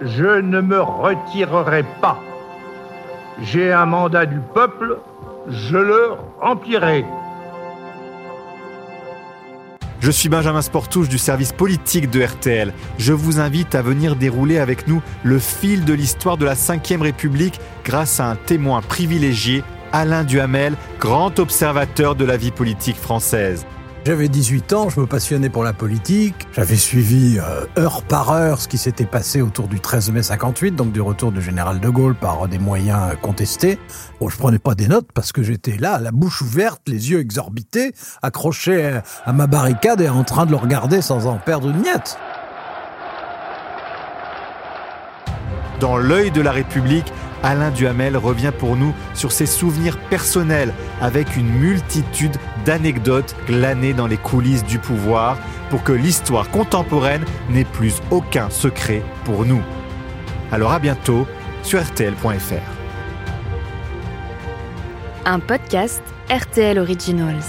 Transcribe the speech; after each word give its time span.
je 0.00 0.40
ne 0.40 0.60
me 0.60 0.80
retirerai 0.80 1.84
pas. 2.00 2.18
J'ai 3.42 3.72
un 3.72 3.86
mandat 3.86 4.26
du 4.26 4.40
peuple, 4.54 4.98
je 5.48 5.76
le 5.76 6.10
remplirai. 6.40 7.04
Je 10.00 10.10
suis 10.12 10.28
Benjamin 10.28 10.62
Sportouche 10.62 11.08
du 11.08 11.18
service 11.18 11.52
politique 11.52 12.08
de 12.08 12.22
RTL. 12.22 12.72
Je 12.98 13.12
vous 13.12 13.40
invite 13.40 13.74
à 13.74 13.82
venir 13.82 14.14
dérouler 14.14 14.58
avec 14.58 14.86
nous 14.86 15.02
le 15.24 15.38
fil 15.38 15.84
de 15.84 15.92
l'histoire 15.92 16.36
de 16.36 16.44
la 16.44 16.54
Ve 16.54 17.02
République 17.02 17.60
grâce 17.84 18.20
à 18.20 18.30
un 18.30 18.36
témoin 18.36 18.80
privilégié, 18.80 19.64
Alain 19.92 20.22
Duhamel, 20.22 20.74
grand 21.00 21.38
observateur 21.40 22.14
de 22.14 22.24
la 22.24 22.36
vie 22.36 22.52
politique 22.52 22.96
française. 22.96 23.66
J'avais 24.08 24.30
18 24.30 24.72
ans, 24.72 24.88
je 24.88 25.00
me 25.00 25.06
passionnais 25.06 25.50
pour 25.50 25.62
la 25.62 25.74
politique. 25.74 26.34
J'avais 26.54 26.76
suivi 26.76 27.38
euh, 27.38 27.66
heure 27.78 28.02
par 28.02 28.30
heure 28.30 28.58
ce 28.58 28.66
qui 28.66 28.78
s'était 28.78 29.04
passé 29.04 29.42
autour 29.42 29.68
du 29.68 29.80
13 29.80 30.12
mai 30.12 30.22
58, 30.22 30.74
donc 30.74 30.92
du 30.92 31.02
retour 31.02 31.30
du 31.30 31.42
général 31.42 31.78
de 31.78 31.90
Gaulle 31.90 32.14
par 32.14 32.48
des 32.48 32.58
moyens 32.58 33.18
contestés. 33.20 33.78
Bon, 34.18 34.30
je 34.30 34.38
prenais 34.38 34.58
pas 34.58 34.74
des 34.74 34.88
notes 34.88 35.08
parce 35.12 35.30
que 35.30 35.42
j'étais 35.42 35.76
là, 35.76 35.98
la 35.98 36.10
bouche 36.10 36.40
ouverte, 36.40 36.80
les 36.86 37.10
yeux 37.10 37.20
exorbités, 37.20 37.92
accroché 38.22 38.98
à 39.26 39.32
ma 39.34 39.46
barricade 39.46 40.00
et 40.00 40.08
en 40.08 40.24
train 40.24 40.46
de 40.46 40.52
le 40.52 40.56
regarder 40.56 41.02
sans 41.02 41.26
en 41.26 41.36
perdre 41.36 41.68
une 41.68 41.80
miette. 41.80 42.16
Dans 45.80 45.98
l'œil 45.98 46.30
de 46.30 46.40
la 46.40 46.52
République, 46.52 47.12
Alain 47.42 47.70
Duhamel 47.70 48.16
revient 48.16 48.52
pour 48.56 48.76
nous 48.76 48.94
sur 49.14 49.32
ses 49.32 49.46
souvenirs 49.46 49.98
personnels 50.10 50.72
avec 51.00 51.36
une 51.36 51.48
multitude 51.48 52.36
d'anecdotes 52.64 53.34
glanées 53.46 53.94
dans 53.94 54.06
les 54.06 54.16
coulisses 54.16 54.64
du 54.64 54.78
pouvoir 54.78 55.38
pour 55.70 55.82
que 55.82 55.92
l'histoire 55.92 56.50
contemporaine 56.50 57.24
n'ait 57.50 57.64
plus 57.64 58.00
aucun 58.10 58.50
secret 58.50 59.02
pour 59.24 59.44
nous. 59.44 59.62
Alors 60.50 60.72
à 60.72 60.78
bientôt 60.78 61.26
sur 61.62 61.80
rtl.fr. 61.80 62.78
Un 65.24 65.40
podcast 65.40 66.02
RTL 66.30 66.78
Originals. 66.78 67.42